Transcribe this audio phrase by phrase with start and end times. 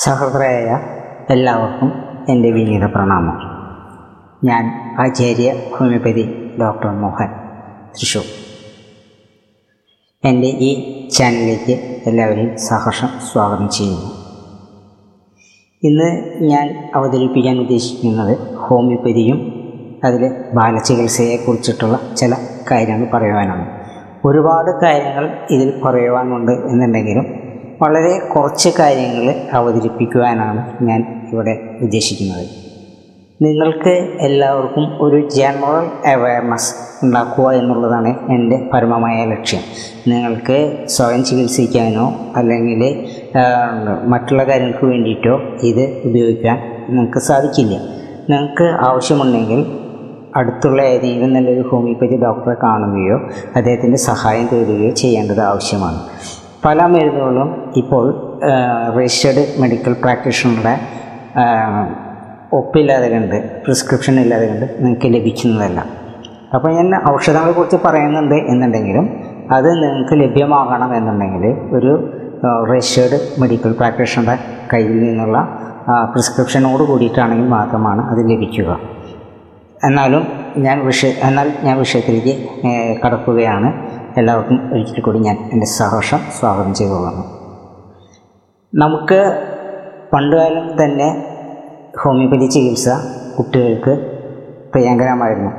[0.00, 0.80] സഹൃദരായ
[1.30, 1.92] എല്ലാവർക്കും
[2.28, 3.38] എന്റെ വിനീത പ്രണാമം.
[4.44, 4.64] ഞാൻ
[5.00, 7.26] ആചാര്യ ഹോമിയോപ്പതി ഡോക്ടർ മോഹൻ
[7.90, 8.22] തൃശൂർ.
[10.24, 10.70] എന്റെ ഈ
[11.08, 11.72] ചാനലിലേക്ക്
[12.06, 14.10] എല്ലാവരെയും സഹർഷം സ്വാഗതം ചെയ്യുന്നു.
[15.82, 19.38] ഇന്ന് ഞാൻ അവതരിപ്പിക്കാൻ ഉദ്ദേശിക്കുന്നത് ഹോമിയോപ്പതിയും
[20.04, 22.34] അതിൽ ബാലചികിത്സയെക്കുറിച്ചിട്ടുള്ള ചില
[22.70, 23.66] കാര്യങ്ങൾ പറയുവാനാണ്.
[24.24, 27.37] ഒരുപാട് കാര്യങ്ങൾ ഇതിൽ പറയുവാനുണ്ട് എന്നുണ്ടെങ്കിലും
[27.82, 31.00] വളരെ കുറച്ച് കാര്യങ്ങൾ അവതരിപ്പിക്കുവാനാണ് ഞാൻ
[31.32, 32.46] ഇവിടെ ഉദ്ദേശിക്കുന്നത്.
[33.42, 33.92] നിങ്ങൾക്ക്
[34.26, 36.70] എല്ലാവർക്കും ഒരു ജനറൽ അവയർനെസ്
[37.04, 39.62] ഉണ്ടാക്കുക എന്നുള്ളതാണ് എന്റെ പരമമായ ലക്ഷ്യം.
[40.08, 42.06] നിങ്ങൾക്ക് സ്വയം ചികിത്സിക്കാനോ
[42.36, 42.82] അല്ലെങ്കിൽ
[44.12, 45.36] മറ്റുള്ള കാര്യങ്ങൾക്ക് വേണ്ടിയിട്ടോ
[45.70, 47.74] ഇത് ഉപയോഗിക്കാൻ നിങ്ങൾക്ക് സാധിക്കില്ല.
[48.30, 49.60] നിങ്ങൾക്ക് ആവശ്യമുണ്ടെങ്കിൽ
[50.36, 53.16] അടുത്തുള്ള ഏതെങ്കിലും നല്ലൊരു ഹോമിയോപ്പതി ഡോക്ടറെ കാണുകയോ
[53.56, 56.00] അദ്ദേഹത്തിന്റെ സഹായം തേടുകയോ ചെയ്യേണ്ടത് ആവശ്യമാണ്.
[56.64, 57.48] പല മരുന്നുകളും
[57.80, 58.04] ഇപ്പോൾ
[58.96, 60.74] രജിസ്റ്റേർഡ് മെഡിക്കൽ പ്രാക്ടീഷണറുടെ
[62.58, 65.80] ഒപ്പില്ലാതെ കണ്ട് പ്രിസ്ക്രിപ്ഷൻ ഇല്ലാതെ കണ്ട് നിങ്ങൾക്ക് ലഭിക്കുന്നതല്ല.
[66.54, 69.06] അപ്പോൾ ഞാൻ ഔഷധങ്ങളെക്കുറിച്ച് പറയുന്നുണ്ട് എന്നുണ്ടെങ്കിലും
[69.56, 71.44] അത് നിങ്ങൾക്ക് ലഭ്യമാകണം എന്നുണ്ടെങ്കിൽ
[71.76, 71.92] ഒരു
[72.70, 74.36] രജിസ്റ്റേർഡ് മെഡിക്കൽ പ്രാക്ടീഷണറുടെ
[74.72, 75.38] കയ്യിൽ നിന്നുള്ള
[76.14, 78.70] പ്രിസ്ക്രിപ്ഷനോട് കൂടിയിട്ടാണെങ്കിൽ മാത്രമാണ് അത് ലഭിക്കുക.
[79.88, 80.22] എന്നാലും
[80.66, 82.34] ഞാൻ വിഷയ എന്നാൽ ഞാൻ വിഷയത്തിലേക്ക്
[83.02, 83.68] കടക്കുകയാണ്.
[84.20, 86.96] എല്ലാവർക്കും ഒരിക്കൽ കൂടി ഞാൻ എന്റെ സഹർഷം സ്വാഗതം ചെയ്തു
[88.72, 89.18] നമുക്ക്
[90.12, 91.08] പണ്ടുകാലം തന്നെ
[92.00, 92.88] ഹോമിയോപ്പതി ചികിത്സ
[93.38, 93.92] കുട്ടികൾക്ക്
[94.72, 95.50] പ്രിയങ്കരമായിരുന്നു.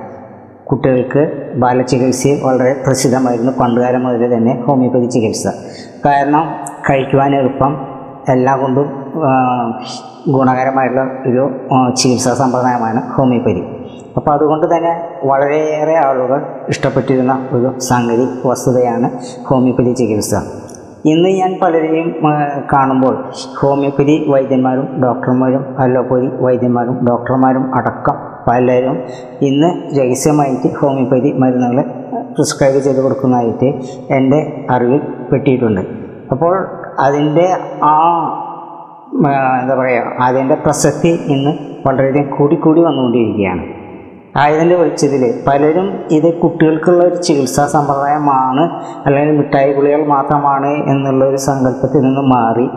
[0.69, 1.21] കുട്ടികൾക്ക്
[1.61, 5.47] ബാലചികിത്സയിൽ വളരെ പ്രസിദ്ധമായിരുന്നു പണ്ടുകാലം മുതൽ തന്നെ ഹോമിയോപ്പതി ചികിത്സ.
[6.05, 6.45] കാരണം
[6.89, 7.73] കഴിക്കുവാൻ എളുപ്പം
[8.29, 8.89] എല്ലാ കൊണ്ടും
[10.35, 11.43] ഗുണകരമായിട്ടുള്ള ഒരു
[12.01, 13.63] ചികിത്സാ സമ്പ്രദായമാണ് ഹോമിയോപ്പതി.
[14.17, 14.93] അപ്പോൾ അതുകൊണ്ട് തന്നെ
[15.23, 19.07] വളരെയേറെ ആളുകൾ ഇഷ്ടപ്പെട്ടിരുന്ന ഒരു സംഗതി വസ്തുതയാണ്
[19.47, 20.33] ഹോമിയോപ്പതി ചികിത്സ.
[21.05, 22.07] ഇന്ന് ഞാൻ പലരെയും
[22.73, 23.13] കാണുമ്പോൾ
[23.61, 28.97] ഹോമിയോപ്പതി വൈദ്യന്മാരും ഡോക്ടർമാരും അലോപ്പതി വൈദ്യന്മാരും ഡോക്ടർമാരും അടക്കം പലരും
[29.41, 31.79] ഇന്ന് രഹസ്യമായിട്ട് ഹോമിയോപ്പതി മരുന്നുകൾ
[32.35, 33.69] പ്രിസ്ക്രൈബ് ചെയ്ത് കൊടുക്കുന്നതായിട്ട്
[34.13, 35.81] എന്റെ അറിവിൽ പെട്ടിയിട്ടുണ്ട്
[36.31, 36.53] അപ്പോൾ
[36.99, 37.47] അതിന്റെ
[37.83, 37.95] ആ
[39.61, 41.51] എന്താ പറയുക അതിന്റെ പ്രസക്തി ഇന്ന്
[41.85, 43.63] വളരെയധികം കൂടിക്കൂടി വന്നുകൊണ്ടിരിക്കുകയാണ്.
[44.37, 48.69] ആയതിന്റെ വെളിച്ചത്തിൽ പലരും ഇത് കുട്ടികൾക്കുള്ള ഒരു ചികിത്സാ സമ്പ്രദായമാണ്
[49.05, 52.69] അല്ലെങ്കിൽ മിഠായി ഗുളികൾ മാത്രമാണ് എന്നുള്ള ഒരു സങ്കല്പത്തിൽ നിന്ന് മാറി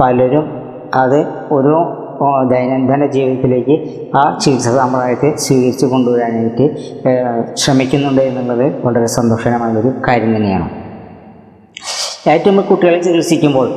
[0.00, 0.60] പലരും
[0.94, 2.00] അത് ഒരു
[2.48, 6.76] ദൈനംദിന ജീവിതത്തിലേക്ക് ആ ചികിത്സാ സമ്പ്രദായത്തെ സ്വീകരിച്ചു കൊണ്ടുവരാനായിട്ട്
[7.54, 10.70] ശ്രമിക്കുന്നുണ്ട് എന്നുള്ളത് വളരെ സന്തോഷകരമായൊരു കാര്യം തന്നെയാണ്.
[12.30, 13.68] ഏറ്റവും കുട്ടികളെ ചികിത്സിക്കുമ്പോൾ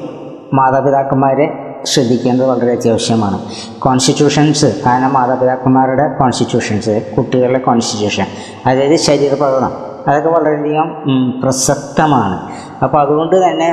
[0.54, 3.40] മാതാപിതാക്കന്മാരെ ശ്രദ്ധിക്കേണ്ടത് വളരെ അത്യാവശ്യമാണ്.
[3.80, 8.26] കോൺസ്റ്റിറ്റ്യൂഷൻസ് കാരണം മാതാപിതാക്കന്മാരുടെ കോൺസ്റ്റിറ്റ്യൂഷൻസ് കുട്ടികളുടെ കോൺസ്റ്റിറ്റ്യൂഷൻ
[8.66, 9.74] അതായത് ശരീരപ്രകടനം
[10.08, 10.90] അതൊക്കെ വളരെയധികം
[11.44, 12.38] പ്രസക്തമാണ്.
[12.84, 13.70] അപ്പോൾ അതുകൊണ്ട് തന്നെ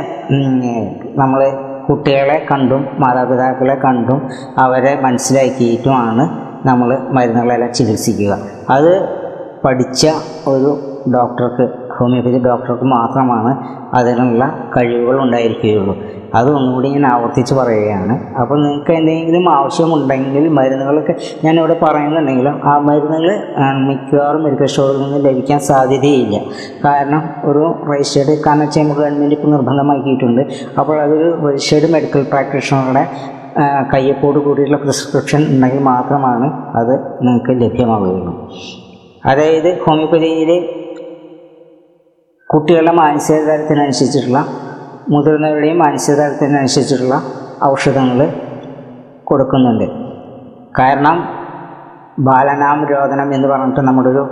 [1.18, 1.40] നമ്മൾ
[1.88, 6.24] കുട്ടികളെ കണ്ടും മാതാപിതാക്കളെ കണ്ടും അവരെ മനസ്സിലാക്കിയിട്ടുമാണ്
[6.66, 8.38] നമ്മൾ മരുന്നുകളെല്ലാം ചികിത്സിക്കുക.
[8.70, 8.92] അത്
[9.64, 10.06] പഠിച്ച
[10.48, 10.70] ഒരു
[11.14, 11.64] ഡോക്ടർക്ക്
[12.00, 13.52] ഹോമിയോപ്പതി ഡോക്ടർക്ക് മാത്രമാണ്
[13.98, 14.42] അതിനുള്ള
[14.76, 15.94] കഴിവുകൾ ഉണ്ടായിരിക്കുകയുള്ളൂ.
[16.38, 18.14] അത് ഒന്നുകൂടി ഞാൻ ആവർത്തിച്ച് പറയുകയാണ്.
[18.40, 23.30] അപ്പോൾ നിങ്ങൾക്ക് എന്തെങ്കിലും ആവശ്യമുണ്ടെങ്കിൽ മരുന്നുകളൊക്കെ ഞാൻ ഇവിടെ പറയുന്നുണ്ടെങ്കിലും ആ മരുന്നുകൾ
[23.88, 26.36] മിക്കവാറും മെഡിക്കൽ സ്റ്റോറിൽ നിന്ന് ലഭിക്കാൻ സാധ്യതയില്ല.
[26.84, 30.42] കാരണം ഒരു രജിസ്റ്റേർഡ് കാരണം നമുക്ക് ഗവൺമെന്റ് ഇപ്പോൾ നിർബന്ധമാക്കിയിട്ടുണ്ട്.
[30.80, 33.04] അപ്പോൾ അതൊരു രജിസ്റ്റേർഡ് മെഡിക്കൽ പ്രാക്ടീഷണറുടെ
[33.94, 36.46] കയ്യൊപ്പോട് കൂടിയുള്ള പ്രിസ്ക്രിപ്ഷൻ ഉണ്ടെങ്കിൽ മാത്രമാണ്
[36.80, 36.94] അത്
[37.26, 38.32] നിങ്ങൾക്ക് ലഭ്യമാവുകയുള്ളൂ.
[39.30, 40.50] അതായത് ഹോമിയോപ്പതിയിൽ
[42.52, 44.38] കുട്ടികളുടെ മാനസിക തലത്തിനനുസരിച്ചിട്ടുള്ള
[45.12, 47.16] മുതിർന്നവരുടെയും മാനസിക തലത്തിനനുസരിച്ചിട്ടുള്ള
[47.64, 48.20] ഔഷധങ്ങൾ
[49.28, 49.86] കൊടുക്കുന്നുണ്ട്.
[50.78, 51.16] കാരണം
[52.28, 54.22] ബാലനാം രോദനം എന്ന് പറഞ്ഞിട്ട് നമ്മുടെ ഒരു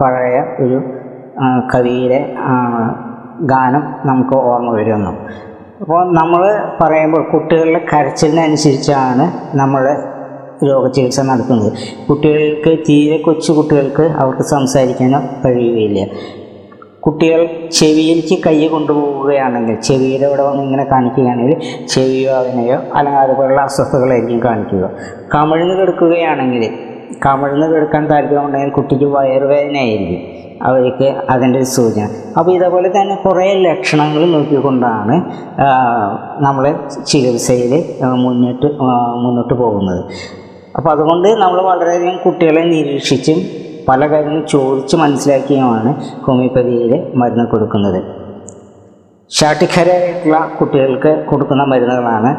[0.00, 0.78] പഴയ ഒരു
[1.72, 2.20] കവിയിലെ
[3.52, 5.12] ഗാനം നമുക്ക് ഓർമ്മ വരുന്നു.
[5.80, 6.42] അപ്പോൾ നമ്മൾ
[6.80, 9.24] പറയുമ്പോൾ കുട്ടികളുടെ കരച്ചിലിനനുസരിച്ചാണ്
[9.60, 9.84] നമ്മൾ
[10.68, 11.72] രോഗചികിത്സ നടത്തുന്നത്.
[12.08, 16.00] കുട്ടികൾക്ക് തീരെ കൊച്ചു കുട്ടികൾക്ക് അവർക്ക് സംസാരിക്കാനോ കഴിയുകയില്ല.
[17.06, 17.40] കുട്ടികൾ
[17.78, 21.58] ചെവിയിലേക്ക് കൈ കൊണ്ടുപോവുകയാണെങ്കിൽ ചെവിയുടെ ഇവിടെ വന്ന് ഇങ്ങനെ കാണിക്കുകയാണെങ്കിൽ
[21.92, 24.84] ചെവിയോ അതിനെയോ അല്ലെങ്കിൽ അതുപോലുള്ള അസ്വസ്ഥതകളായിരിക്കും കാണിക്കുക.
[25.34, 26.64] കമിഴ്ന്ന് കിടക്കുകയാണെങ്കിൽ
[27.26, 30.22] കമിഴ്ന്ന് കിടക്കാൻ താല്പര്യമുണ്ടെങ്കിൽ കുട്ടിക്ക് വയറുവേദനയായിരിക്കും.
[30.62, 32.04] അവർക്ക് അതിന്റെ ഒരു സൂചന.
[32.38, 35.16] അപ്പോൾ ഇതേപോലെ തന്നെ കുറേ ലക്ഷണങ്ങൾ നോക്കിക്കൊണ്ടാണ്
[36.46, 36.64] നമ്മൾ
[37.10, 37.72] ചികിത്സയിൽ
[38.24, 38.68] മുന്നോട്ട്
[39.24, 40.00] മുന്നോട്ട് പോകുന്നത്.
[40.76, 43.38] അപ്പോൾ അതുകൊണ്ട് നമ്മൾ വളരെയധികം കുട്ടികളെ നിരീക്ഷിച്ചും
[43.88, 45.90] പല കാര്യങ്ങളും ചോദിച്ച് മനസ്സിലാക്കിയുമാണ്
[46.24, 48.00] ഹോമിയോപ്പതിയിൽ മരുന്ന് കൊടുക്കുന്നത്.
[49.30, 52.30] ഷാട്ടിഖരായിട്ടുള്ള കുട്ടികൾക്ക് കൊടുക്കുന്ന മരുന്നുകളാണ്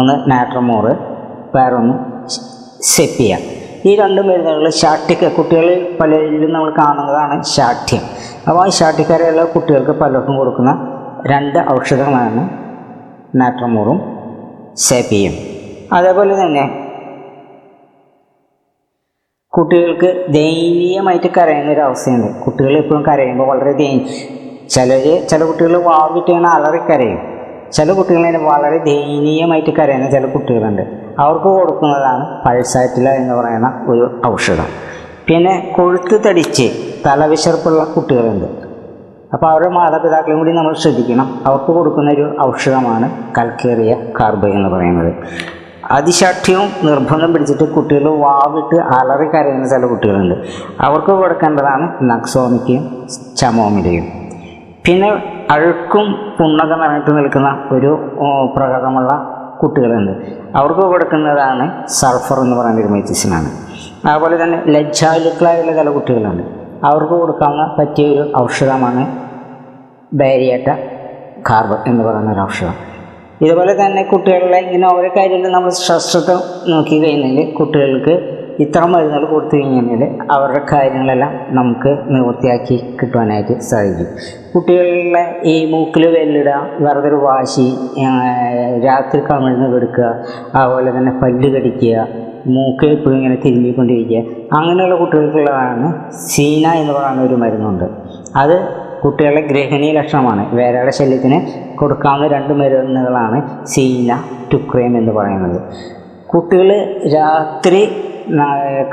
[0.00, 0.92] ഒന്ന് നാട്രമോറ്
[1.54, 1.94] വേറൊന്ന്
[2.94, 3.32] സെപ്പിയ.
[3.88, 8.02] ഈ രണ്ട് മരുന്നുകൾ ഷാട്ടിക്ക കുട്ടികളിൽ പലരിലും നമ്മൾ കാണുന്നതാണ് ഷാഠ്യം
[8.46, 10.72] അപ്പോൾ ആ ഷാട്ടിക്കരയുള്ള കുട്ടികൾക്ക് പലർക്കും കൊടുക്കുന്ന
[11.32, 12.42] രണ്ട് ഔഷധങ്ങളാണ്
[13.40, 13.98] നാട്രമോറും
[14.86, 15.34] സെപ്പിയും.
[15.96, 16.64] അതേപോലെ തന്നെ
[19.52, 24.16] കുട്ടികൾക്ക് ദയനീയമായിട്ട് കരയുന്ന ഒരു അവസ്ഥയുണ്ട് കുട്ടികൾ എപ്പോഴും കരയുമ്പോൾ വളരെ ദയനീയ.
[24.68, 27.18] ചിലർ ചില കുട്ടികൾ വാവിട്ടാണ് അലറി കരയും.
[27.72, 30.82] ചില കുട്ടികൾ വളരെ ദയനീയമായിട്ട് കരയുന്ന ചില കുട്ടികളുണ്ട്.
[31.18, 34.68] അവർക്ക് കൊടുക്കുന്നതാണ് പൾസാറ്റില എന്ന് പറയുന്ന ഒരു ഔഷധം.
[35.26, 36.66] പിന്നെ കൊഴുത്ത് തടിച്ച്
[37.06, 38.48] തലവിശർപ്പുള്ള കുട്ടികളുണ്ട്.
[39.32, 41.28] അപ്പോൾ അവരുടെ മാതാപിതാക്കളെയും കൂടി നമ്മൾ ശ്രദ്ധിക്കണം.
[41.46, 45.12] അവർക്ക് കൊടുക്കുന്ന ഒരു ഔഷധമാണ് കൽക്കേറിയ കാർബൈ എന്ന് പറയുന്നത്.
[45.90, 50.34] അതിശാഠ്യവും നിർബന്ധം പിടിച്ചിട്ട് കുട്ടികൾ വാവിട്ട് അലറി കരയുന്ന ചില കുട്ടികളുണ്ട്.
[50.80, 53.06] അവർക്ക് കൊടുക്കേണ്ടതാണ് നക്സോമിക്കയും
[53.36, 54.04] ചമോമിലയും.
[54.86, 55.10] പിന്നെ
[55.50, 58.10] അഴുക്കും പുണ്ണൊക്കെ നിറഞ്ഞിട്ട് നിൽക്കുന്ന ഒരു
[58.56, 60.12] പ്രകടമുള്ള കുട്ടികളുണ്ട്.
[60.56, 63.50] അവർക്ക് കൊടുക്കുന്നതാണ് സൾഫർ എന്ന് പറയുന്ന ഒരു മെഡിസിനാണ്.
[64.08, 66.42] അതുപോലെ തന്നെ ലജ്ജാലുക്കളായുള്ള ചില കുട്ടികളുണ്ട്.
[66.86, 69.06] അവർക്ക് കൊടുക്കാവുന്ന പറ്റിയ ഒരു ഔഷധമാണ്
[70.14, 70.68] ബാരിയേറ്റ
[71.50, 72.95] കാർബ് എന്ന് പറയുന്ന ഒരു ഔഷധം.
[73.44, 76.30] ഇതുപോലെ തന്നെ കുട്ടികളിലെ ഇങ്ങനെ ഓരോ കാര്യങ്ങൾ നമ്മൾ ശ്രദ്ധ
[76.70, 78.14] നോക്കി കഴിഞ്ഞാൽ കുട്ടികൾക്ക്
[78.64, 80.02] ഇത്തരം മരുന്നുകൾ കൊടുത്തു കഴിഞ്ഞാൽ
[80.34, 84.08] അവരുടെ കാര്യങ്ങളെല്ലാം നമുക്ക് നിവൃത്തിയാക്കി കിട്ടുവാനായിട്ട് സാധിക്കും.
[84.54, 86.54] കുട്ടികളിലെ ഈ മൂക്കിൽ വെല്ലിടുക
[86.84, 87.66] വെറുതെ ഒരു വാശി
[88.86, 90.08] രാത്രി കമിഴ്ന്ന് കെടുക്കുക
[90.54, 92.06] അതുപോലെ തന്നെ പല്ല് കടിക്കുക
[92.54, 94.18] മൂക്ക് എപ്പോഴും ഇങ്ങനെ തിരുമ്മിക്കൊണ്ടിരിക്കുക
[94.58, 95.86] അങ്ങനെയുള്ള കുട്ടികൾക്കുള്ളതാണ്
[96.30, 97.86] സീന എന്ന് പറയുന്ന ഒരു മരുന്നുണ്ട്.
[98.36, 98.56] അത്
[99.02, 100.42] കുട്ടികളുടെ ഗ്രഹണീയ ലക്ഷണമാണ്.
[100.56, 101.38] വേരയുടെ ശല്യത്തിന്
[101.78, 104.12] കൊടുക്കാവുന്ന രണ്ട് മരുന്നുകളാണ് സീന
[104.52, 105.58] ടുക്രേം എന്ന് പറയുന്നത്.
[106.32, 106.68] കുട്ടികൾ
[107.14, 107.80] രാത്രി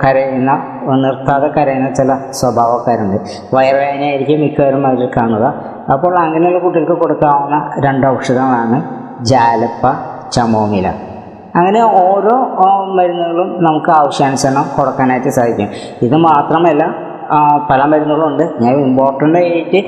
[0.02, 0.52] കരയുന്ന
[1.04, 3.18] നിർത്താതെ കരയുന്ന ചില സ്വഭാവക്കാരുണ്ട്.
[3.56, 5.46] വയറുവേദനയായിരിക്കും മിക്കവരും അവർ കാണുക.
[5.94, 7.56] അപ്പോൾ അങ്ങനെയുള്ള കുട്ടികൾക്ക് കൊടുക്കാവുന്ന
[7.86, 8.78] രണ്ട് ഔഷധങ്ങളാണ്
[9.32, 9.86] ജാലപ്പ
[10.36, 10.88] ചമോമില.
[11.56, 12.36] അങ്ങനെ ഓരോ
[12.98, 15.68] മരുന്നുകളും നമുക്ക് ആവശ്യാനുസരണം കൊടുക്കാനായിട്ട് സാധിക്കും.
[16.02, 16.84] ഇത് മാത്രമല്ല
[17.70, 18.44] പല മരുന്നുകളുണ്ട്.
[18.64, 19.80] ഞാൻ ഇമ്പോർട്ടന്റ് ആയിട്ട്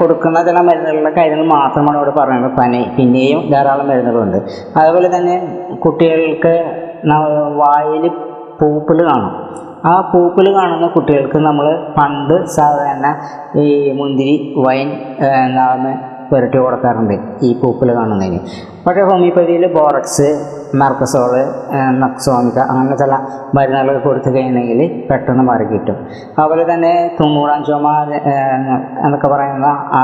[0.00, 2.52] കൊടുക്കുന്ന ചില മരുന്നുകളുടെ കാര്യങ്ങൾ മാത്രമാണ് ഇവിടെ പറയുന്നത്.
[2.60, 4.38] പനി പിന്നെയും ധാരാളം മരുന്നുകളുണ്ട്.
[4.80, 5.36] അതുപോലെ തന്നെ
[5.84, 6.54] കുട്ടികൾക്ക്
[7.62, 8.04] വായിൽ
[8.60, 9.32] പൂപ്പിൽ കാണും.
[9.88, 11.66] ആ പൂപ്പിൽ കാണുന്ന കുട്ടികൾക്ക് നമ്മൾ
[11.98, 13.06] പണ്ട് സാധാരണ
[13.62, 13.66] ഈ
[13.98, 14.90] മുന്തിരി വൈൻ
[16.34, 18.40] പുരട്ടി കൊടുക്കാറുണ്ട് ഈ പൂപ്പിൽ കാണുന്നതിന്.
[18.86, 20.28] പക്ഷേ ഹോമിയോപ്പതിയിൽ ബോറക്സ്
[20.76, 21.32] മെർക്കസോൾ
[22.02, 23.12] നക്സോമിക അങ്ങനെ ചില
[23.54, 25.96] മരുന്നുകൾ കൊടുത്തു കഴിഞ്ഞെങ്കിൽ പെട്ടെന്ന് മാറി കിട്ടും.
[26.38, 27.86] അതുപോലെ തന്നെ തുമ്മൂടാൻ ചുമ
[29.04, 29.66] എന്നൊക്കെ പറയുന്ന
[29.98, 30.02] ആ,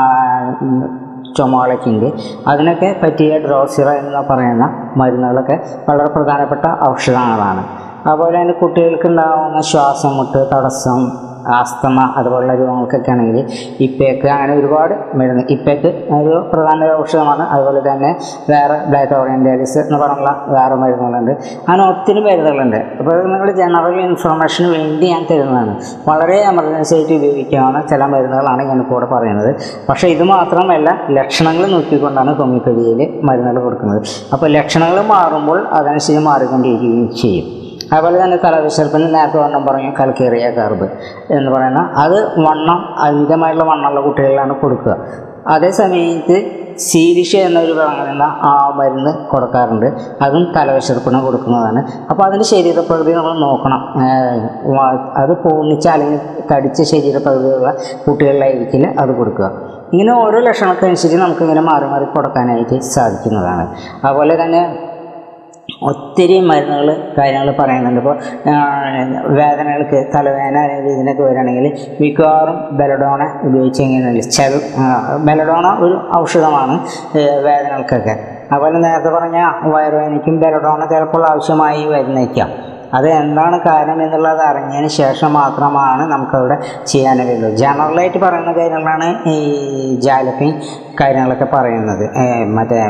[1.37, 2.06] ചുമകളൊക്കെ ഉണ്ട്
[2.47, 4.65] അതിനൊക്കെ പറ്റിയ ഡ്രോസിറ എന്ന് പറയുന്ന
[4.97, 5.56] മരുന്നുകളൊക്കെ
[5.88, 7.62] വളരെ പ്രധാനപ്പെട്ട ഔഷധങ്ങളാണ്.
[8.06, 11.00] അതുപോലെ തന്നെ കുട്ടികൾക്ക് ഉണ്ടാകുന്ന ശ്വാസം മുട്ട് തടസ്സം
[11.48, 13.46] ആസ്തമ അതുപോലുള്ള രോഗങ്ങൾക്കൊക്കെ ആണെങ്കിൽ
[13.81, 17.42] ഇപ്പേക്ക് അങ്ങനെ ഒരുപാട് മരുന്ന് ഇപ്പേക്ക് ഒരു പ്രധാന ഔഷധമാണ്.
[17.42, 18.19] അതുപോലെ തന്നെ
[18.50, 21.31] വേറെ ബ്ലാക്ക് ഓറിയന്റാലിസ് എന്ന് പറഞ്ഞുള്ള വേറെ മരുന്നുകളുണ്ട്.
[21.31, 22.76] അങ്ങനെ ഒത്തിരി മരുന്നുകളുണ്ട്.
[22.76, 25.76] അപ്പോൾ നിങ്ങൾ ജനറൽ ഇൻഫർമേഷന് വേണ്ടി ഞാൻ തരുന്നതാണ്.
[26.08, 29.54] വളരെ എമർജൻസി ആയിട്ട് ഉപയോഗിക്കാവുന്ന ചില മരുന്നുകളാണ് ഞാൻ കൂടെ പറയുന്നത്.
[29.88, 34.02] പക്ഷേ ഇത് മാത്രമല്ല ലക്ഷണങ്ങൾ നോക്കിക്കൊണ്ടാണ് ഹോമിയോപ്പതിയിൽ മരുന്നുകൾ കൊടുക്കുന്നത്.
[34.32, 37.60] അപ്പോൾ ലക്ഷണങ്ങൾ മാറുമ്പോൾ അതനുസരിച്ച് മാറിക്കൊണ്ടിരിക്കുകയും ചെയ്യും.
[37.92, 40.87] അതുപോലെ തന്നെ തലവിശർപ്പിന് നേരത്തെ വണ്ണം പറഞ്ഞു കൽക്കേറിയ കർബ്
[41.37, 41.90] എന്ന് പറയുന്ന.
[41.96, 44.96] അത് വണ്ണം അമിതമായിട്ടുള്ള വണ്ണമുള്ള കുട്ടികളിലാണ് കൊടുക്കുക.
[45.46, 46.37] അതേ സമയത്ത്
[46.88, 49.87] സീരിഷ എന്നൊരു പറയുന്ന ആ മരുന്ന് കൊടുക്കാറുണ്ട്.
[50.22, 51.81] അതും തലവിശർപ്പിന് കൊടുക്കുന്നതാണ്.
[52.10, 53.81] അപ്പോൾ അതിന്റെ ശരീരപ്രകൃതി നമ്മൾ നോക്കണം.
[55.22, 56.20] അത് പൂർണിച്ച അല്ലെങ്കിൽ
[56.52, 57.72] തടിച്ച ശരീരപ്രകൃതിയുള്ള
[58.06, 59.50] കുട്ടികളിലായിരിക്കില്ല അത് കൊടുക്കുക.
[59.92, 63.64] ഇങ്ങനെ ഓരോ ലക്ഷണത്തിനനുസരിച്ച് നമുക്കിങ്ങനെ മാറി മാറി കൊടുക്കാനായിട്ട് സാധിക്കുന്നതാണ്.
[64.04, 64.60] അതുപോലെ തന്നെ
[65.88, 66.88] ഒത്തിരി മരുന്നുകൾ
[67.19, 68.00] കാര്യങ്ങൾ പറയുന്നുണ്ട്.
[68.00, 68.16] ഇപ്പോൾ
[69.38, 71.66] വേദനകൾക്ക് തലവേദന അല്ലെങ്കിൽ ഇതിനൊക്കെ വരികയാണെങ്കിൽ
[72.00, 74.50] മിക്കവാറും ബെലഡോണ ഉപയോഗിച്ച് കഴിഞ്ഞാൽ ചില
[75.28, 76.75] ബെലഡോണ ഒരു ഔഷധമാണ്
[77.47, 78.14] വേദനകൾക്കൊക്കെ.
[78.52, 79.38] അതുപോലെ നേരത്തെ പറഞ്ഞ
[79.75, 82.50] വയറുവേദനയ്ക്കും ബെലഡോണ ചിലപ്പോൾ ആവശ്യമായി വരുന്നേക്കാം.
[82.95, 87.50] അത് എന്താണ് കാരണം എന്നുള്ളത് അറിഞ്ഞതിന് ശേഷം മാത്രമാണ് നമുക്കവിടെ ചെയ്യാനേ കഴിയുള്ളൂ.
[87.57, 89.38] ജനറലായിട്ട് പറയുന്ന കാര്യങ്ങളാണ് ഈ
[90.07, 90.49] ജാലപ്പി
[91.00, 92.04] കാര്യങ്ങളൊക്കെ പറയുന്നത്.
[92.59, 92.81] മറ്റേ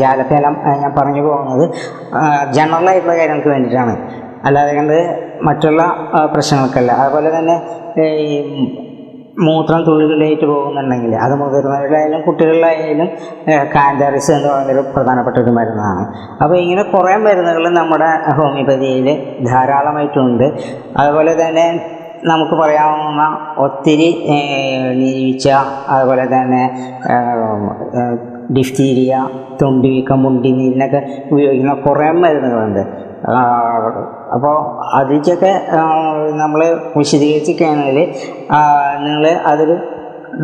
[0.00, 1.64] ജാലപ്പേലം ഞാൻ പറഞ്ഞു പോകുന്നത്
[2.54, 3.94] ജനറലായിട്ടുള്ള കാര്യങ്ങൾക്ക് വേണ്ടിയിട്ടാണ്.
[4.46, 4.98] അല്ലാതെ കണ്ട്
[5.42, 5.82] മറ്റുള്ള
[6.34, 6.92] പ്രശ്നങ്ങൾക്കല്ല.
[6.92, 7.56] അതുപോലെ തന്നെ
[8.06, 8.38] ഈ
[9.46, 13.08] മൂത്രം തുള്ളികളായിട്ട് പോകുന്നുണ്ടെങ്കിൽ അത് മുതിർന്നവരിലായാലും കുട്ടികളിലായാലും
[13.74, 16.02] കാൻഡാറിസ് എന്ന് പറയുന്നൊരു പ്രധാനപ്പെട്ട ഒരു മരുന്നാണ്.
[16.42, 19.08] അപ്പോൾ ഇങ്ങനെ കുറേ മരുന്നുകൾ നമ്മുടെ ഹോമിയോപ്പതിയിൽ
[19.50, 20.46] ധാരാളമായിട്ടുണ്ട്.
[20.96, 21.66] അതുപോലെ തന്നെ
[22.30, 23.22] നമുക്ക് പറയാവുന്ന
[23.66, 24.10] ഒത്തിരി
[25.00, 25.48] നീച്ച
[25.94, 26.62] അതുപോലെ തന്നെ
[28.56, 29.28] ഡിഫ്തീരിയ
[29.62, 31.00] തൊണ്ടിവീക്കം മുണ്ടി ഇതിനൊക്കെ
[31.32, 32.80] ഉപയോഗിക്കുന്ന കുറേ മരുന്നുകളുണ്ട്.
[34.34, 34.54] അപ്പോൾ
[34.96, 35.52] അതിലേക്കൊക്കെ
[36.32, 36.60] നമ്മൾ
[36.96, 37.98] വിശദീകരിച്ച് കഴിഞ്ഞാൽ
[39.04, 39.76] നിങ്ങൾ അതൊരു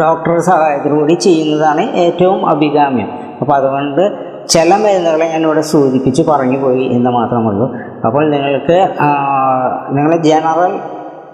[0.00, 3.10] ഡോക്ടറുടെ സഹായത്തോടുകൂടി ചെയ്യുന്നതാണ് ഏറ്റവും അഭികാമ്യം.
[3.40, 4.02] അപ്പോൾ അതുകൊണ്ട്
[4.48, 7.66] ചില മരുന്നുകളെ ഞാനിവിടെ സൂചിപ്പിച്ച് പറഞ്ഞു പോയി എന്ന് മാത്രമുള്ളൂ
[8.06, 8.78] അപ്പോൾ നിങ്ങൾക്ക്
[9.96, 10.72] നിങ്ങൾ ജനറൽ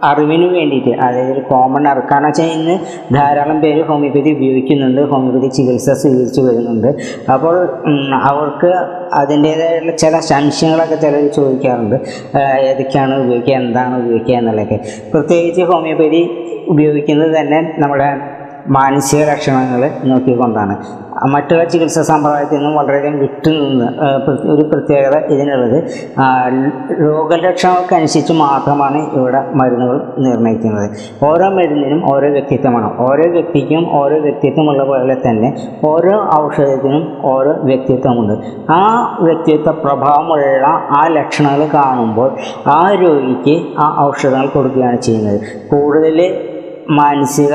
[0.02, 0.90] അറിവിന് വേണ്ടിയിട്ട്.
[0.90, 2.06] അതായത് കോമൺ അറിവ്.
[2.12, 2.78] കാരണം വെച്ചാൽ ഇന്ന്
[3.14, 5.00] ധാരാളം പേര് ഹോമിയോപ്പതി ഉപയോഗിക്കുന്നുണ്ട്.
[5.00, 6.88] ഹോമിയോപ്പതി ചികിത്സ സ്വീകരിച്ചു വരുന്നുണ്ട്.
[7.32, 7.56] അപ്പോൾ
[8.14, 8.72] അവർക്ക്
[9.12, 11.96] അതിന്റേതായിട്ടുള്ള ചില സംശയങ്ങളൊക്കെ ചിലർ ചോദിക്കാറുണ്ട്.
[12.60, 13.54] ഏതൊക്കെയാണ് ഉപയോഗിക്കുക?
[13.54, 14.80] എന്താണ് ഉപയോഗിക്കുക എന്നുള്ളതൊക്കെ.
[15.12, 16.22] പ്രത്യേകിച്ച് ഹോമിയോപ്പതി
[16.68, 18.20] ഉപയോഗിക്കുന്നത് തന്നെ നമ്മുടെ
[18.68, 21.03] മാനസിക ലക്ഷണങ്ങൾ നോക്കിക്കൊണ്ടാണ്.
[21.26, 25.84] മറ്റുള്ള ചികിത്സാ സമ്പ്രദായത്തിൽ നിന്നും വളരെയധികം വിട്ടു നിന്ന് ആ, പ്ര- ഒരു പ്രത്യേകത ഇതിനുള്ളത്.
[27.02, 30.90] രോഗലക്ഷണങ്ങൾക്ക് അനുസരിച്ച് മാത്രമാണ് ഇവിടെ മരുന്നുകൾ നിർണയിക്കുന്നത്
[31.24, 32.98] ഓരോ മരുന്നിനും ഓരോ വ്യക്തിത്വമാണ്.
[32.98, 38.72] ഓരോ വ്യക്തിക്കും ഓരോ വ്യക്തിത്വമുള്ള പോലെ തന്നെ ഓരോ ഔഷധത്തിനും ഓരോ വ്യക്തിത്വമുണ്ട്.
[38.72, 45.40] ആ വ്യക്തിത്വ പ്രഭാവമുള്ള ആ ലക്ഷണങ്ങൾ കാണുമ്പോൾ ആ രോഗിക്ക് ആ ഔഷധങ്ങൾ കൊടുക്കുകയാണ് ചെയ്യുന്നത്.
[45.70, 46.48] കൂടുതൽ
[46.90, 47.54] മാനസിക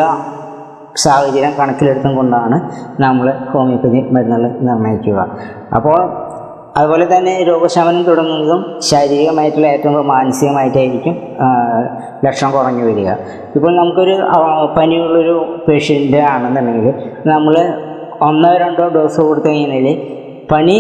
[1.04, 2.58] സാഹചര്യം കണക്കിലെടുത്തും കൊണ്ടാണ്
[3.04, 5.20] നമ്മൾ ഹോമിയോപ്പതി മരുന്നുകൾ നിർണയിക്കുക
[5.78, 5.98] അപ്പോൾ
[6.78, 11.16] അതുപോലെ തന്നെ രോഗശമനം തുടങ്ങുന്നതും ശാരീരികമായിട്ടുള്ള ഏറ്റവും മാനസികമായിട്ടായിരിക്കും
[12.26, 13.10] ലക്ഷണം കുറഞ്ഞു വരിക.
[13.56, 14.16] ഇപ്പോൾ നമുക്കൊരു
[14.78, 15.36] പനിയുള്ളൊരു
[15.68, 16.88] പേഷ്യന്റ് ആണെന്നുണ്ടെങ്കിൽ
[17.32, 17.56] നമ്മൾ
[18.28, 19.88] ഒന്നോ രണ്ടോ ഡോസ് കൊടുത്തു കഴിഞ്ഞാൽ
[20.52, 20.78] പനി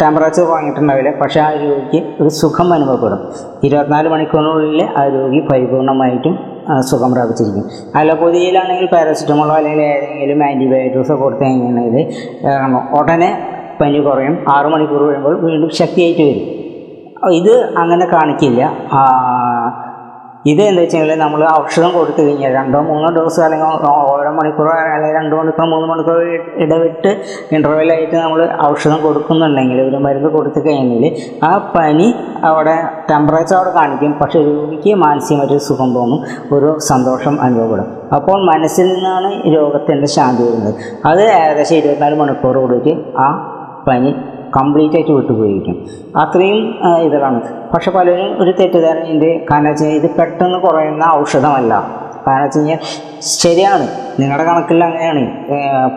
[0.00, 3.20] ടെമ്പറേച്ചർ വാങ്ങിയിട്ടുണ്ടാവില്ല പക്ഷേ ആ രോഗിക്ക് ഒരു സുഖം അനുഭവപ്പെടും.
[3.66, 6.34] ഇരുപത്തിനാല് മണിക്കൂറിനുള്ളിൽ ആ രോഗി പരിപൂർണമായിട്ടും
[6.80, 7.64] സുഖം പ്രാപിച്ചിരിക്കും.
[7.96, 12.06] അലോപ്പതിയിലാണെങ്കിൽ പാരസിറ്റമോളോ അല്ലെങ്കിൽ ഏതെങ്കിലും ആന്റിബയോട്ടിക്സോ കൊടുത്തു കഴിഞ്ഞിട്ടുണ്ടെങ്കിൽ
[12.98, 13.30] ഉടനെ
[13.80, 14.44] പനി കുറയും.
[14.48, 16.46] ആറു മണിക്കൂർ കഴിയുമ്പോൾ വീണ്ടും ശക്തിയായിട്ട് വരും.
[17.40, 18.62] ഇത് അങ്ങനെ കാണിക്കില്ല.
[20.50, 25.36] ഇത് എന്താ വെച്ചാൽ നമ്മൾ ഔഷധം കൊടുത്തു കഴിഞ്ഞാൽ രണ്ടോ മൂന്നോ ഡോസ് അല്ലെങ്കിൽ ഓരോ മണിക്കൂറോ അല്ലെങ്കിൽ രണ്ടോ
[25.40, 26.22] മണിക്കൂറോ മൂന്ന് മണിക്കൂറോ
[26.64, 27.10] ഇടവിട്ട്
[27.56, 31.04] ഇന്റർവെല്ലായിട്ട് നമ്മൾ ഔഷധം കൊടുക്കുന്നുണ്ടെങ്കിൽ ഒരു മരുന്ന് കൊടുത്തു കഴിഞ്ഞാൽ
[31.48, 32.08] ആ പനി
[32.50, 32.76] അവിടെ
[33.10, 34.12] ടെമ്പറേച്ചർ അവിടെ കാണിക്കും.
[34.22, 36.20] പക്ഷേ രോഗിക്ക് മാനസികമായിട്ട് സുഖം തോന്നും
[36.56, 37.88] ഒരു സന്തോഷം അനുഭവപ്പെടും.
[38.16, 40.74] അപ്പോൾ മനസ്സിൽ നിന്നാണ് രോഗത്തിന്റെ ശാന്തി വരുന്നത്.
[41.10, 42.94] അത് ഏകദേശം ഇരുപത്തിനാല് മണിക്കൂർ കൂടിയിട്ട്
[43.26, 43.28] ആ
[43.88, 44.10] പനി
[44.58, 45.86] കംപ്ലീറ്റ് ആയിട്ട് വിട്ടുപോയിരിക്കും.
[46.16, 47.40] അത്രയും ആ, ഇതിലാണ്
[47.74, 52.06] പക്ഷെ പലരും ഒരു തെറ്റിദ്ധാരണയുണ്ട് കാരണം വെച്ചാൽ ഇത് പെട്ടെന്ന് കുറയുന്ന ഔഷധമല്ല.
[52.26, 52.78] കാരണം വെച്ച് കഴിഞ്ഞാൽ
[53.20, 53.88] ശരിയാണ്.
[54.20, 55.22] നിങ്ങളുടെ കണക്കിൽ അങ്ങനെയാണ്.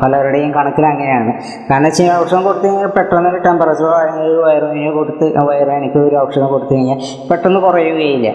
[0.03, 1.31] പലരുടെയും കണക്കിൽ അങ്ങനെയാണ്.
[1.71, 6.15] കാരണം വെച്ച് കഴിഞ്ഞാൽ ഔഷധം കൊടുത്തു കഴിഞ്ഞാൽ പെട്ടെന്ന് ഒരു ടെമ്പറേച്ചറോ അല്ലെങ്കിൽ ഒരു വയറിന് കൊടുത്ത് വയറുവേനയ്ക്ക് ഒരു
[6.15, 6.97] ഔഷധം കൊടുത്തു കഴിഞ്ഞാൽ
[7.31, 8.27] പെട്ടെന്ന് കുറയുകയില്ല.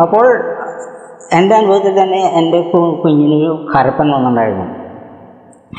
[0.00, 0.26] അപ്പോൾ
[1.32, 4.66] എന്റെ അനുഭവത്തിൽ തന്നെ എന്റെ കുഞ്ഞിനൊരു കരപ്പൻ വന്നിട്ടുണ്ടായിരുന്നു.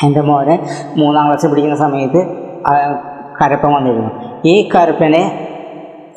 [0.05, 0.59] എന്റെ മോനെ
[0.97, 2.21] മൂന്നാം ക്ലാസ്സിൽ പഠിക്കുന്ന സമയത്ത്
[3.41, 4.11] കരപ്പൻ വന്നിരുന്നു.
[4.45, 5.47] ഈ കരപ്പനെ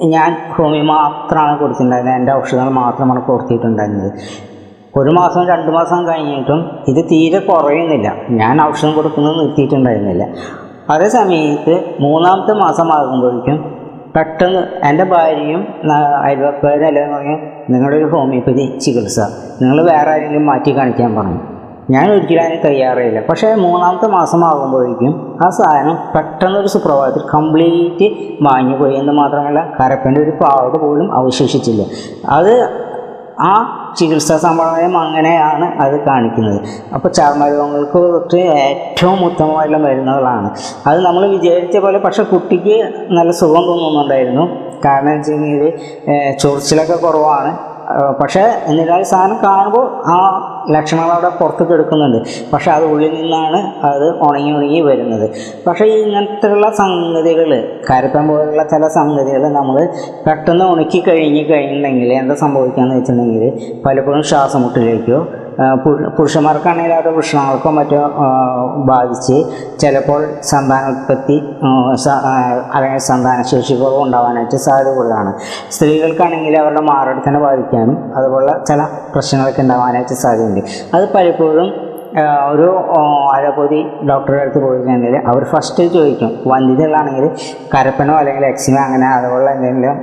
[0.01, 2.17] ഞാൻ ഹോമിയോ മാത്രമാണ് കൊടുത്തിട്ടുണ്ടായിരുന്നത്.
[2.19, 4.13] എന്റെ ഔഷധങ്ങൾ മാത്രമാണ് കൊടുത്തിട്ടുണ്ടായിരുന്നത്.
[4.97, 8.15] ഒരു മാസം രണ്ട് മാസം കഴിഞ്ഞിട്ടും ഇത് തീരെ കുറയുന്നില്ല.
[8.31, 10.25] ഞാൻ ഔഷധം കൊടുക്കുന്നത് നിർത്തിയിട്ടുണ്ടായിരുന്നില്ല.
[10.91, 13.83] അതേ സമയത്ത് മൂന്നാമത്തെ മാസമാകുമ്പോഴേക്കും
[14.17, 15.61] പെട്ടെന്ന് എന്റെ ഭാര്യയും
[16.25, 17.37] അയൽവക്കാരും എല്ലാം പറഞ്ഞു
[17.71, 19.21] നിങ്ങളുടെ ഒരു ഹോമിയോപ്പതി ചികിത്സ.
[19.63, 21.39] നിങ്ങൾ വേറെ ആരെങ്കിലും മാറ്റി കാണിക്കാൻ പറഞ്ഞു.
[21.91, 23.21] ഞാൻ ഒരിക്കലും അതിന് തയ്യാറായില്ല.
[23.21, 30.31] പക്ഷേ മൂന്നാമത്തെ മാസമാകുമ്പോഴേക്കും ആ സാധനം പെട്ടെന്ന് ഒരു സുപ്രഭാതത്തിൽ കംപ്ലീറ്റ് മാഞ്ഞു പോയി എന്ന് മാത്രമല്ല കരപ്പന്റെ ഒരു
[30.31, 31.83] പാട് പോലും അവശേഷിച്ചില്ല.
[32.29, 32.53] അത്
[33.41, 33.53] ആ
[33.97, 36.61] ചികിത്സാ സമ്പ്രദായം അങ്ങനെയാണ് അത് കാണിക്കുന്നത്.
[36.95, 40.51] അപ്പോൾ ചർമ്മരോഗങ്ങൾക്ക് തൊട്ട് ഏറ്റവും ഉത്തമമായിട്ടുള്ള മരുന്നുകളാണ്.
[40.87, 42.77] അത് നമ്മൾ വിചാരിച്ച പോലെ പക്ഷേ കുട്ടിക്ക്
[43.11, 44.49] നല്ല സുഖം തോന്നുന്നുണ്ടായിരുന്നു.
[44.85, 45.73] കാരണം വെച്ച് കഴിഞ്ഞാൽ
[46.43, 47.72] ചൊറിച്ചിലൊക്കെ കുറവാണ്.
[48.21, 50.17] പക്ഷേ എന്നിരുന്നാലും സാധനം കാണുമ്പോൾ ആ
[50.71, 52.19] ലക്ഷണങ്ങൾ അവിടെ പുറത്തേക്ക് എടുക്കുന്നുണ്ട്
[52.53, 55.27] പക്ഷേ അത് ഉള്ളിൽ നിന്നാണ് അത് ഉണങ്ങി ഉണങ്ങി വരുന്നത്.
[55.67, 57.51] പക്ഷേ ഇങ്ങനത്തെയുള്ള സംഗതികൾ
[57.91, 59.89] കരപ്പൻ പോലുള്ള ചില സംഗതികൾ നമ്മൾ
[60.27, 63.45] പെട്ടെന്ന് ഉണക്കി കഴിഞ്ഞ് കഴിഞ്ഞിട്ടുണ്ടെങ്കിൽ എന്താ സംഭവിക്കുകയെന്ന് വെച്ചിട്ടുണ്ടെങ്കിൽ
[63.87, 65.21] പലപ്പോഴും ശ്വാസമുട്ടിലേക്കോ
[66.17, 68.01] പുരുഷന്മാർക്കാണെങ്കിൽ അവരുടെ വൃഷണങ്ങൾക്കോ മറ്റോ
[68.91, 69.37] ബാധിച്ച്
[69.81, 71.37] ചിലപ്പോൾ സന്താനോത്പത്തി
[72.75, 75.33] അല്ലെങ്കിൽ സന്താനശേഷി കുറവ് ഉണ്ടാവാനായിട്ട് സാധ്യത കൂടുതലാണ്
[75.71, 78.83] സ്ത്രീകൾക്കാണെങ്കിൽ അവരുടെ മാറിടത്തിനെ ബാധിക്കാനും അതുപോലുള്ള ചില
[79.15, 80.61] പ്രശ്നങ്ങളൊക്കെ ഉണ്ടാവാനായിട്ട് സാധ്യതയുണ്ട്.
[80.95, 81.92] അത് പലപ്പോഴും
[82.53, 82.67] ഒരു
[83.35, 87.31] അലോപ്പതി ഡോക്ടറുടെ അടുത്ത് പോയി കഴിഞ്ഞാൽ അവർ ഫസ്റ്റ് ചോദിക്കും വന്ധ്യതകളാണെങ്കിൽ
[87.75, 89.97] കരപ്പനോ അല്ലെങ്കിൽ എക്സിമോ അങ്ങനെ അതുപോലുള്ള എന്തെങ്കിലും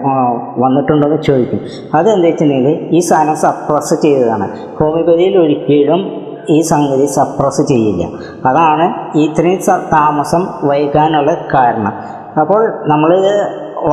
[0.64, 1.60] വന്നിട്ടുണ്ടോ എന്ന് ചോദിക്കും.
[1.94, 4.48] അതെന്താ വെച്ചിട്ടുണ്ടെങ്കിൽ ഈ സാധനം സപ്രസ് ചെയ്തതാണ്.
[4.80, 6.02] ഹോമിയോപ്പതിയിൽ ഒരിക്കലും
[6.50, 8.06] ഈ സംഗതി സപ്രസ് ചെയ്യില്ല.
[8.46, 9.60] അതാണ് ഇത്രയും
[9.94, 11.94] താമസം വൈകാനുള്ള കാരണം.
[12.40, 13.12] അപ്പോൾ നമ്മൾ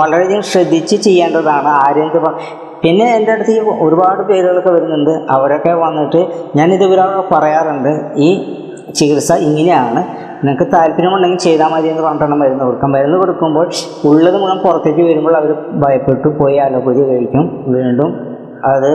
[0.00, 1.68] വളരെയധികം ശ്രദ്ധിച്ച് ചെയ്യേണ്ടതാണ്.
[1.68, 2.18] ആരെന്ത്
[2.82, 5.12] പിന്നെ എന്റെ അടുത്ത് ഈ ഒരുപാട് പേരുകളൊക്കെ വരുന്നുണ്ട്.
[5.36, 6.20] അവരൊക്കെ വന്നിട്ട്
[6.58, 7.92] ഞാനിത് ഇവരോട് പറയാറുണ്ട്.
[8.26, 8.28] ഈ
[8.98, 10.00] ചികിത്സ ഇങ്ങനെയാണ്.
[10.38, 13.66] നിങ്ങൾക്ക് താല്പര്യമുണ്ടെങ്കിൽ ചെയ്താൽ മതി എന്ന് പറഞ്ഞിട്ടാണ് മരുന്ന് കൊടുക്കാം മരുന്ന് കൊടുക്കുമ്പോൾ
[14.08, 15.52] ഉള്ളത് മുഴുവൻ പുറത്തേക്ക് വരുമ്പോൾ അവർ
[15.84, 17.44] ഭയപ്പെട്ടു പോയി അലോപ്പതി കഴിക്കും.
[17.74, 18.10] വീണ്ടും
[18.72, 18.90] അത്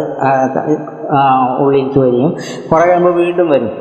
[1.64, 2.32] ഉള്ളിലേക്ക് വരികയും
[2.72, 3.72] കുറേ കഴിയുമ്പോൾ വീണ്ടും വരും.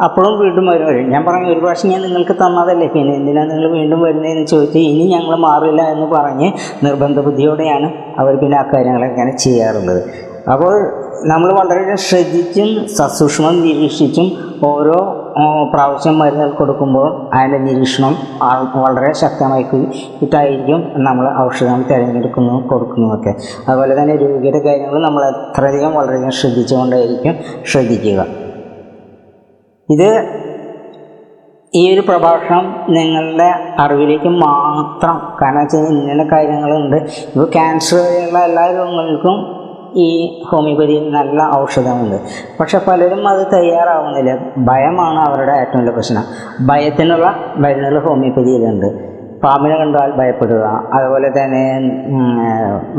[0.00, 1.10] അപ്പോഴും വീണ്ടും വരും.
[1.10, 2.86] ഞാൻ പറഞ്ഞു ഒരു പ്രാവശ്യം ഞാൻ നിങ്ങൾക്ക് തന്നതല്ലേ.
[2.86, 6.52] പിന്നെ എന്തിനാണ് നിങ്ങൾ വീണ്ടും വരുന്നതെന്ന് ചോദിച്ച് ഇനി ഞങ്ങൾ മാറില്ല എന്ന് പറഞ്ഞ്
[6.86, 10.02] നിർബന്ധ ബുദ്ധിയോടെയാണ് അവർ പിന്നെ ആ കാര്യങ്ങളെങ്ങനെ ചെയ്യാറുള്ളത്.
[10.52, 10.74] അപ്പോൾ
[11.32, 14.26] നമ്മൾ വളരെ ശ്രദ്ധിച്ചും സസൂക്ഷ്മം നിരീക്ഷിച്ചും
[14.70, 14.96] ഓരോ
[15.72, 18.12] പ്രാവശ്യം മരുന്നുകൾ കൊടുക്കുമ്പോൾ അതിന്റെ നിരീക്ഷണം
[18.84, 23.32] വളരെ ശക്തമായി ശക്തമായിട്ടായിരിക്കും നമ്മൾ ഔഷധം തിരഞ്ഞെടുക്കുന്നു കൊടുക്കുന്നതൊക്കെ.
[23.68, 27.36] അതുപോലെ തന്നെ രോഗിയുടെ കാര്യങ്ങൾ നമ്മൾ എത്രയധികം വളരെയധികം ശ്രദ്ധിച്ചുകൊണ്ടായിരിക്കും
[27.72, 28.43] ശ്രദ്ധിക്കുക.
[29.90, 30.08] ഇത്
[31.74, 36.96] ഈ ഒരു പ്രഭാഷണം നിങ്ങളുടെ അറിവിലേക്ക് മാത്രം കാരണം വെച്ചാൽ ഇങ്ങനെ കാര്യങ്ങളുണ്ട്.
[36.96, 39.64] ഇപ്പോൾ ക്യാൻസർ വരെയുള്ള എല്ലാ രോഗങ്ങൾക്കും
[39.96, 42.16] ഈ ഹോമിയോപ്പതിയിൽ നല്ല ഔഷധമുണ്ട്.
[42.60, 44.38] പക്ഷെ പലരും അത് തയ്യാറാവുന്നില്ല.
[44.58, 46.24] ഭയമാണ് അവരുടെ ഏറ്റവും വലിയ പ്രശ്നം.
[46.66, 49.13] ഭയത്തിനുള്ള മരുന്നുകൾ ഹോമിയോപ്പതിയിലുണ്ട്
[49.44, 50.64] പാമ്പിനെ കണ്ടാൽ ഭയപ്പെടുക.
[50.94, 51.62] അതുപോലെ തന്നെ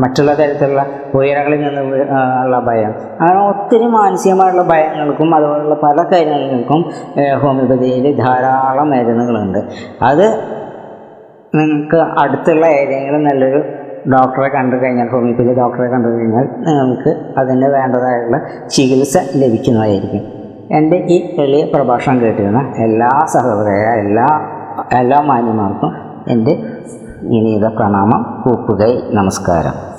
[0.02, 1.82] മറ്റുള്ള തരത്തിലുള്ള ഉയരങ്ങളിൽ നിന്ന്
[2.44, 2.92] ഉള്ള ഭയം.
[3.22, 6.82] അങ്ങനെ ഒത്തിരി മാനസികമായുള്ള ഭയങ്ങൾക്കും അതുപോലുള്ള പല കാര്യങ്ങൾക്കും
[7.42, 9.60] ഹോമിയോപ്പതിയിൽ ധാരാളം മരുന്നുകളുണ്ട്.
[10.02, 10.25] അത്
[11.56, 13.64] നിങ്ങൾക്ക് അടുത്തുള്ള ഏതെങ്കിലും നല്ലൊരു
[14.14, 18.38] ഡോക്ടറെ കണ്ടു കഴിഞ്ഞാൽ ഹോമിയോപ്പതി ഡോക്ടറെ കണ്ടു കഴിഞ്ഞാൽ നിങ്ങൾക്ക് അതിന് വേണ്ടതായുള്ള
[18.70, 20.24] ചികിത്സ ലഭിക്കുന്നതായിരിക്കും.
[20.78, 23.70] എന്റെ ഈ എളിയ പ്രഭാഷണം കേട്ടിരുന്ന എല്ലാ സഹോദര
[24.04, 24.28] എല്ലാ
[24.94, 26.53] എല്ലാ മാന്യന്മാർക്കും എന്റെ
[27.32, 29.95] വിനീത പ്രണാമം കൂപ്പുകൈ നമസ്കാരം.